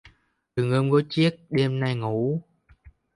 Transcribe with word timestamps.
Đừng 0.55 0.71
ôm 0.71 0.89
gối 0.89 1.05
chiếc, 1.09 1.35
đêm 1.49 1.79
nay 1.79 1.95
ngủ... 1.95 2.41